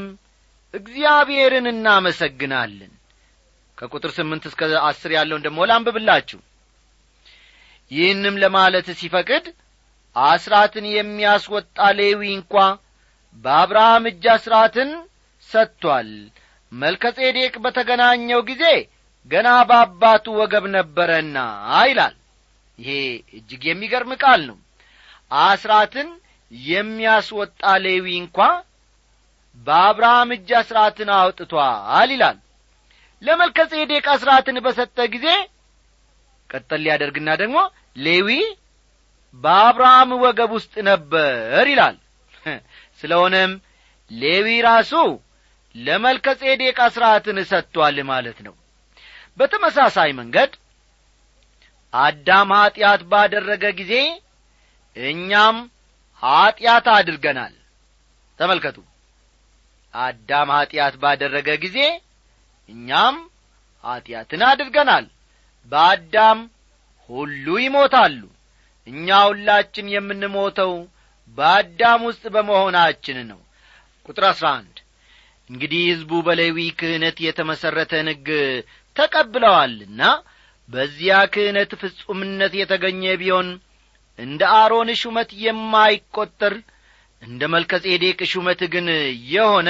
እግዚአብሔርን 0.75 1.67
እናመሰግናለን። 1.73 2.93
ከቁጥር 3.79 4.11
ስምንት 4.17 4.45
እስከ 4.49 4.61
አስር 4.89 5.11
ያለውን 5.17 5.45
ደሞ 5.47 5.67
ላንብብላችሁ። 5.71 6.41
ይህንም 7.91 8.37
ለማለት 8.43 8.87
ሲፈቅድ 8.99 9.45
አስራትን 10.17 10.87
የሚያስወጣ 10.91 11.79
ሌዊ 11.99 12.23
እንኳ 12.35 12.55
በአብርሃም 13.45 14.05
እጅ 14.11 14.25
አስራትን 14.35 14.91
ሰጥቶአል 15.49 16.11
መልከጼዴቅ 16.73 17.55
በተገናኘው 17.65 18.41
ጊዜ 18.49 18.65
ገና 19.31 19.49
በአባቱ 19.69 20.27
ወገብ 20.41 20.65
ነበረና 20.75 21.37
ይላል። 21.85 22.15
ይሄ 22.79 22.91
እጅግ 23.39 23.63
የሚገርም 23.69 24.13
ቃል 24.23 24.41
ነው። 24.51 24.59
አስራትን 25.43 26.09
የሚያስወጣ 26.53 27.63
ሌዊ 27.85 28.07
እንኳ 28.21 28.39
በአብርሃም 29.67 30.31
እጅ 30.37 30.51
አስራትን 30.61 31.11
አውጥቷል 31.17 32.11
ይላል። 32.15 32.37
ለመልከጼዴቅ 33.23 34.05
አስራትን 34.15 34.59
በሰጠ 34.65 34.99
ጊዜ 35.15 35.27
ቀጠል 36.51 36.81
ሊያደርግና 36.85 37.31
ደግሞ 37.41 37.57
ሌዊ 37.99 38.29
በአብርሃም 39.41 40.11
ወገብ 40.23 40.51
ውስጥ 40.57 40.75
ነበር 40.89 41.65
ይላል። 41.73 41.97
ስለሆነም 43.01 43.53
ሌዊ 44.11 44.47
ራሱ 44.67 44.93
ለመልከጼዴቅ 45.75 46.77
አስራትን 46.85 47.39
ሰጥቶአል 47.51 47.99
ማለት 48.11 48.39
ነው። 48.47 48.55
በተመሳሳይ 49.39 50.11
መንገድ 50.19 50.53
አዳም 51.93 52.51
ኀጢአት 52.57 53.03
ባደረገ 53.11 53.65
ጊዜ 53.79 53.93
እኛም 54.97 55.57
ኀጢአት 56.23 56.87
አድርገናል። 56.95 57.55
ተመልከቱ። 58.41 58.79
አዳም 59.95 60.49
ኀጢአት 60.57 60.95
ባደረገ 61.03 61.49
ጊዜ 61.63 61.79
እኛም 62.69 63.17
ኀጢአትን 63.85 64.43
አድርገናል። 64.49 65.07
በአዳም 65.73 66.39
ሁሉ 67.11 67.47
ይሞታሉ። 67.63 68.21
እኛ 68.87 69.09
ሁላችን 69.29 69.87
የምንሞተው 69.95 70.73
በአዳም 71.39 72.01
ውስጥ 72.09 72.25
በመሆናችን 72.35 73.19
ነው። 73.31 73.41
ቁጥር 74.09 74.25
አሥራ 74.29 74.47
አንድ 74.59 74.77
እንግዲህ 75.51 75.83
ሕዝቡ 75.91 76.13
በሌዊ 76.27 76.59
ክህነት 76.79 77.17
የተመሠረተን 77.25 78.09
ሕግ 78.13 78.29
ተቀብለዋልና 78.97 80.03
በዚያ 80.69 81.17
ክህነት 81.35 81.71
ፍጹምነት 81.83 82.53
የተገኘ 82.61 83.03
ቢሆን 83.21 83.49
እንደ 84.19 84.43
አሮን 84.57 84.89
ሹመት 85.01 85.31
የማይቈጠር 85.43 86.55
እንደ 87.23 87.43
መልከ 87.55 87.73
ጼዴቅ 87.85 88.19
ሹመት 88.33 88.61
ግን 88.73 88.87
የሆነ 89.33 89.69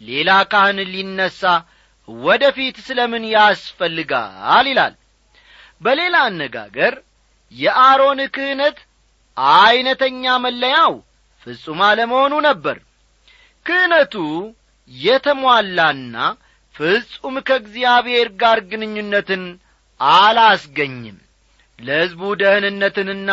ሌላ 0.00 0.30
ካህን 0.50 0.78
ሊነሣ 0.92 1.40
ወደ 2.08 2.44
ፊት 2.56 2.76
ስለ 2.86 3.00
ምን 3.12 3.24
ያስፈልጋል 3.32 4.66
ይላል። 4.70 4.94
በሌላ 5.82 6.16
አነጋገር 6.28 6.94
የአሮን 7.52 8.20
ክህነት 8.34 8.78
ዐይነተኛ 9.36 10.24
መለያው 10.44 10.94
ፍጹም 11.46 11.80
አለመሆኑ 11.88 12.34
ነበር። 12.48 12.76
ክህነቱ 13.66 14.14
የተሟላና 14.90 16.16
ፍጹም 16.74 17.36
ከእግዚአብሔር 17.48 18.28
ጋር 18.42 18.58
ግንኙነትን 18.70 19.44
አላስገኝም። 20.00 21.18
ለሕዝቡ 21.78 22.20
ደህንነትንና 22.40 23.30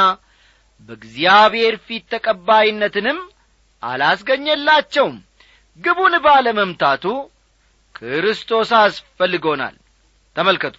በእግዚአብሔር 0.89 1.75
ፊት 1.85 2.03
ተቀባይነትንም 2.13 3.19
አላስገኘላቸውም። 3.83 5.15
ግቡን 5.79 6.13
ባለመምታቱ 6.25 7.05
ክርስቶስ 7.95 8.69
አስፈልጎናል። 8.79 9.75
ተመልከቱ 10.35 10.77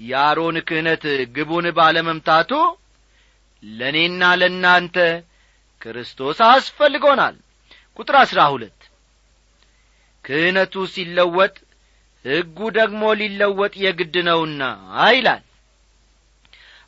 የአሮን 0.00 0.56
ክህነት 0.68 1.04
ግቡን 1.36 1.66
ባለመምታቱ 1.78 2.52
ለእኔና 3.62 4.22
ለእናንተ 4.40 4.96
ክርስቶስ 5.82 6.38
አስፈልጎናል። 6.48 7.36
ቁጥር 7.98 8.16
አሥራ 8.20 8.40
ሁለት 8.52 8.78
ክህነቱ 10.24 10.74
ሲለወጥ 10.92 11.54
ሕጉ 12.24 12.58
ደግሞ 12.76 13.02
ሊለወጥ 13.20 13.74
የግድ 13.84 14.16
ነውና 14.26 14.62
ይላል። 15.10 15.42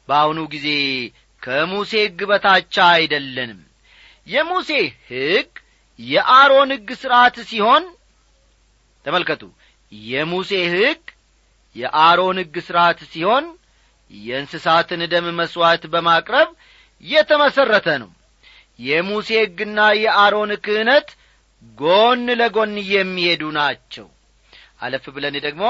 በአሁኑ 0.08 0.38
ጊዜ 0.52 0.66
ከሙሴ 1.42 1.92
ሕግ 2.04 2.20
በታቻ 2.30 2.76
አይደለንም። 2.94 3.60
የሙሴ 4.26 4.70
ሕግ 5.08 5.48
የአሮን 5.98 6.70
ሕግ 6.74 6.90
ሥርዓት 7.00 7.36
ሲሆን 7.48 7.84
ተመልከቱ 9.04 9.42
የሙሴ 9.92 10.50
ሕግ 10.74 11.02
የአሮን 11.76 12.38
ሕግ 12.42 12.56
ሥርዓት 12.66 13.00
ሲሆን 13.12 13.44
የእንስሳትን 14.12 15.02
ደም 15.12 15.26
መሥዋዕት 15.38 15.84
በማቅረብ 15.92 16.48
የተመሠረተ 17.04 17.88
ነው። 18.02 18.10
የሙሴ 18.78 19.28
ሕግና 19.42 19.78
የአሮን 20.00 20.52
ክህነት 20.64 21.08
ጎን 21.78 22.24
ለጎን 22.40 22.74
የሚሄዱ 22.90 23.42
ናቸው። 23.58 24.06
አለፍ 24.80 25.04
ብለን 25.14 25.36
ደግሞ 25.44 25.64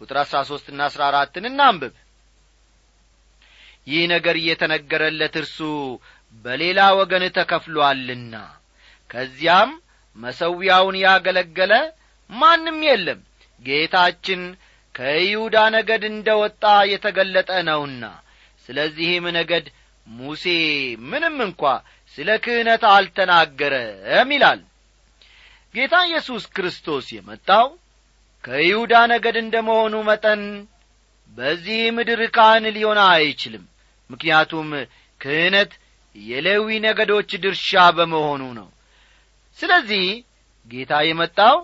ቁጥር 0.00 0.16
አሥራ 0.22 0.38
ሦስትና 0.48 0.80
አሥራ 0.88 1.02
አራትን 1.10 1.44
እናንብብ 1.50 1.92
ይህ 3.86 4.02
ነገር 4.12 4.36
እየተነገረለት 4.40 5.34
እርሱ 5.40 5.58
በሌላ 6.44 6.80
ወገን 6.98 7.24
ተከፍሎአልና 7.36 8.34
ከዚያም 9.10 9.70
መሰዊያውን 10.16 10.96
ያገለገለ 11.04 11.72
ማንም 12.30 12.78
የለም። 12.86 13.20
ጌታችን 13.62 14.42
ከይሁዳ 14.94 15.56
ነገድ 15.74 16.02
እንደ 16.10 16.28
ወጣ 16.42 16.62
የተገለጠ 16.92 17.50
ነውና። 17.68 18.04
ስለዚህም 18.68 19.26
ነገድ 19.38 19.66
ሙሴ 20.06 20.44
ምንም 21.06 21.36
እንኳ 21.46 21.62
ስለ 22.14 22.28
ክህነት 22.44 22.82
አልተናገረም 22.92 24.30
ይላል። 24.36 24.60
ጌታ 25.74 25.94
ኢየሱስ 26.08 26.44
ክርስቶስ 26.56 27.06
የመጣው 27.14 27.66
ከይሁዳ 28.44 28.94
ነገድ 29.12 29.36
እንደ 29.42 29.56
መሆኑ 29.68 29.94
መጠን 30.08 30.42
በዚህ 31.30 31.80
ምድር 31.96 32.20
ካህን 32.36 32.66
ሊሆን 32.76 32.98
አይችልም 33.06 33.64
ምክንያቱም 34.10 34.68
ክህነት 35.20 35.72
የሌዊ 36.16 36.68
ነገዶች 36.84 37.30
ድርሻ 37.42 37.70
በመሆኑ 37.96 38.42
ነው። 38.58 38.68
ስለዚህ 39.58 40.04
ጌታ 40.70 40.92
የመጣው 41.06 41.56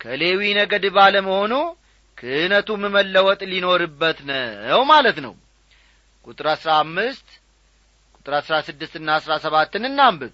ከሌዊ 0.00 0.40
ነገድ 0.58 0.84
ባለመሆኑ 0.96 1.52
ክህነቱም 2.18 2.82
መለወጥ 2.94 3.40
ሊኖርበት 3.50 4.18
ነው 4.30 4.80
ማለት 4.90 5.18
ነው። 5.26 5.34
ቁጥር 6.24 6.46
አሥራ 6.52 6.70
አምስት 6.82 7.28
ቁጥር 8.16 8.34
አሥራ 8.38 8.54
ስድስትና 8.66 9.08
አሥራ 9.18 9.32
ሰባትን 9.44 9.84
እናንብብ። 9.88 10.32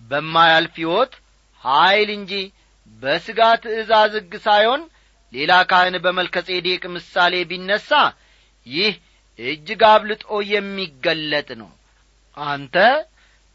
በማያልፍ 0.00 0.74
ሕይወት 0.80 1.12
ኀይል 1.62 2.10
እንጂ 2.16 2.32
በሥጋ 3.02 3.40
ትእዛዝ 3.62 4.12
ሕግ 4.18 4.32
ሳይሆን 4.46 4.82
ሌላ 5.32 5.52
ካህን 5.70 5.96
በመልከ 6.04 6.36
ምሳሌ 6.90 7.34
ቢነሣ 7.50 7.90
ይህ 8.66 8.94
እጅግ 9.38 9.82
አብልጦ 9.88 10.24
የሚገለጥ 10.50 11.48
ነው። 11.60 11.70
አንተ 12.36 12.76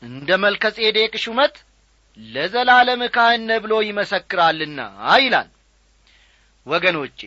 እንደ 0.01 0.29
መልከ 0.43 0.63
ጼዴቅ 0.77 1.13
ሹመት 1.23 1.55
ለዘላለም 2.19 3.01
ካህን 3.15 3.49
ብሎ 3.63 3.73
ይመሰክራልና 3.87 4.79
ይላል። 5.17 5.49
ወገኖቼ 6.65 7.19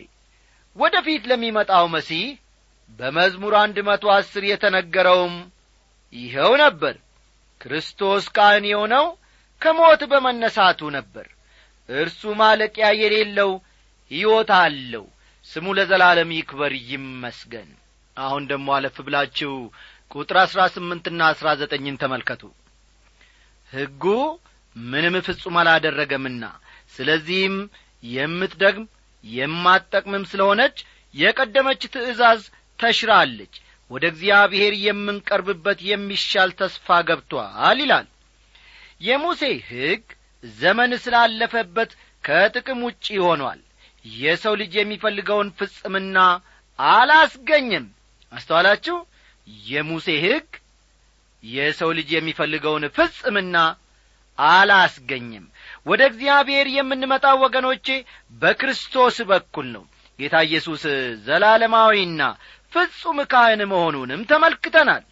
ወደ 0.77 0.95
ፊት 1.05 1.23
ለሚመጣው 1.29 1.85
መሲህ 1.95 2.25
በመዝሙር 2.99 3.53
አንድ 3.61 3.77
መቶ 3.87 4.05
አስር 4.15 4.43
የተነገረውም 4.47 5.35
ይኸው 6.13 6.51
ነበር። 6.63 6.95
ክርስቶስ 7.61 8.25
ካህን 8.35 8.65
የሆነው 8.69 9.05
ከሞት 9.61 10.01
በመነሳቱ 10.11 10.89
ነበር። 10.97 11.27
እርሱ 11.89 12.21
ማለቂያ 12.41 12.87
የሌለው 13.01 13.51
ሕይወት 14.11 14.51
አለው። 14.57 15.05
ስሙ 15.45 15.65
ለዘላለም 15.77 16.29
ይክበር 16.37 16.73
ይመስገን 16.89 17.69
አሁን 18.17 18.43
ደሞ 18.51 18.67
አለፍ 18.75 18.97
ብላችሁ 19.05 19.53
ቁጥር 20.11 20.37
አሥራ 20.43 20.61
ስምንትና 20.73 21.21
አሥራ 21.31 21.47
ዘጠኝን 21.61 21.99
ተመልከቱ። 22.01 22.43
ሕጉ 23.71 24.03
ምንም 24.75 25.15
ፍጹም 25.27 25.55
አላደረገምና 25.61 26.43
ስለዚህም 26.95 27.55
የምትደግም 28.03 28.85
የማትጠቅምም 29.23 30.27
ስለሆነች 30.31 30.77
የቀደመች 31.15 31.81
ትእዛዝ 31.93 32.41
ተሽራለች። 32.79 33.53
ወደ 33.91 34.03
እግዚአብሔር 34.11 34.73
የምንቀርብበት 34.79 35.79
የሚሻል 35.89 36.49
ተስፋ 36.59 36.97
ገብቶአል 37.07 37.77
ይላል። 37.83 38.07
የሙሴ 39.01 39.41
ሕግ 39.69 40.03
ዘመን 40.43 40.91
ስላለፈበት 41.03 41.91
ከጥቅም 42.23 42.79
ውጪ 42.87 43.05
ሆኗል። 43.25 43.59
የሰው 44.05 44.53
ልጅ 44.61 44.73
የሚፈልገውን 44.77 45.49
ፍጽምና 45.59 46.17
አላስገኝም 46.79 47.85
አስተዋላችሁ? 48.31 48.95
የሙሴ 49.67 50.07
ሕግ 50.23 50.47
የሰው 51.43 51.89
ልጅ 51.97 52.09
የሚፈልገውን 52.15 52.85
ፍጽምና 52.95 53.57
አላስገኝም። 54.37 55.45
ወደ 55.85 56.01
እግዚአብሔር 56.09 56.67
የምንመጣው 56.73 57.37
ወገኖቼ 57.45 57.87
በክርስቶስ 58.41 59.17
በኩል 59.29 59.67
ነው። 59.75 59.83
ጌታ 60.19 60.35
ኢየሱስ 60.47 60.83
ዘላለማዊና 61.27 62.21
ፍጹም 62.73 63.17
ካህን 63.31 63.61
መሆኑንም 63.71 64.21
ተመልክተናል። 64.29 65.03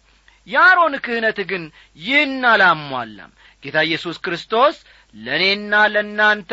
የአሮን 0.46 0.94
ክህነት 1.04 1.38
ግን 1.50 1.62
ይህን 1.98 2.42
አላሟላም። 2.50 3.32
ጌታ 3.62 3.78
ኢየሱስ 3.88 4.16
ክርስቶስ 4.24 4.76
ለእኔና 5.14 5.74
ለእናንተ 5.94 6.52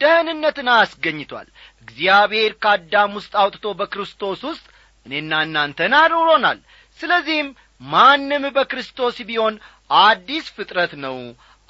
ደህንነትን 0.00 0.68
አስገኝቷል። 0.74 1.48
እግዚአብሔር 1.84 2.52
ከአዳም 2.62 3.12
ውስጥ 3.18 3.32
አውጥቶ 3.42 3.66
በክርስቶስ 3.78 4.40
ውስጥ 4.48 4.64
እኔና 5.06 5.32
እናንተን 5.46 5.92
አኑሮናል 5.98 6.58
ስለዚህም 7.00 7.48
ማንም 7.88 8.44
በክርስቶስ 8.56 9.16
ቢሆን 9.28 9.54
አዲስ 10.00 10.46
ፍጥረት 10.56 10.92
ነው። 11.04 11.16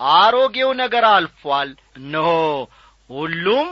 አሮጌው 0.00 0.70
ነገር 0.80 1.04
አልፏል። 1.10 1.70
እነሆ 1.98 2.28
ሁሉም 3.10 3.68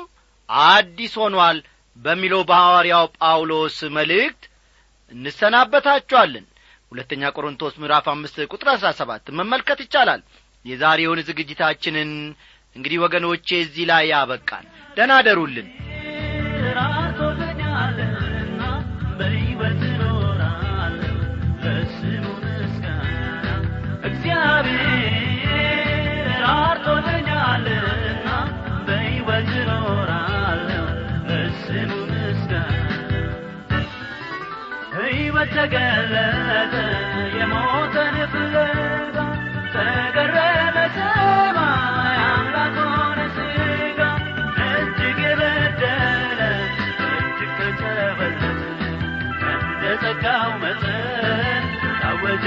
አዲስ 0.68 1.14
ሆኗል 1.22 1.58
በሚለው 1.96 2.40
በሐዋርያው 2.48 3.06
ጳውሎስ 3.18 3.78
መልእክት 3.96 4.42
እንሰናበታችኋለን። 5.12 6.46
ሁለተኛ 6.92 7.30
ቆሮንቶስ 7.36 7.74
ምዕራፍ 7.80 8.06
አምስት 8.12 8.36
ቁጥር 8.52 8.68
አሥራ 8.72 8.88
ሰባት 8.98 9.24
መመልከት 9.38 9.78
ይቻላል። 9.84 10.20
የዛሬውን 10.64 11.20
ዝግጅታችንን 11.28 12.10
እንግዲህ 12.76 12.98
ወገኖቼ 13.04 13.48
እዚህ 13.64 13.84
ላይ 13.90 14.04
ያበቃል 14.12 14.64
ደናደሩልን 14.96 15.68
ራርቶልኛልና 16.76 18.62
ራርቶልኛልና 27.58 28.28
በሕይወት 28.86 29.48
እኖራለሁ 29.60 30.82
ለስሙ 31.28 31.90
ምስጋና 32.10 32.90
ሕይወት 34.96 35.52
ተገለጠ። 35.56 36.74
የሞተን 37.38 38.16
ፍለጋ 38.32 39.16
ተገረመ 39.74 40.76
ሰማይ 40.96 42.18
አምላክ 42.28 42.76
እጅግ 44.68 45.18
የበደለ 45.24 46.40
እጅግ 47.08 47.50
ተጨበለለ 47.58 48.60
እንደ 49.54 49.82
ጸጋው 50.04 50.52
መጠን 50.62 51.64
ታወጀ 52.02 52.46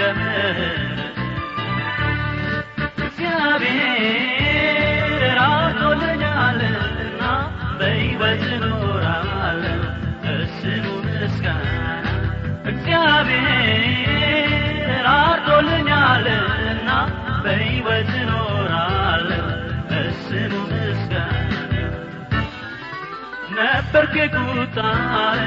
በርኬኩታል 23.94 25.40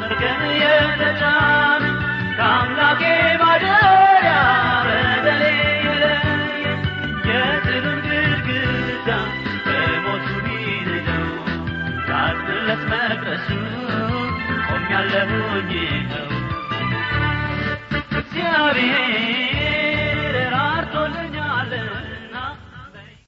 መርገን 0.00 0.40
የተጫን 0.60 1.82
ከአምላኬ 2.38 3.02
ማደሪያ 3.42 4.32
በደሌለ 4.86 6.02
የጥልም 7.28 7.98
ግድግዳ 8.06 9.10
በሞቱ 9.66 10.28
ቢንደው 10.46 11.26
ካድለት 12.08 12.82
መቅደሱ 12.92 13.48
ቆሚያለሁኝ 14.68 15.72
ነው 16.12 16.28
እግዚአብሔር 18.20 19.13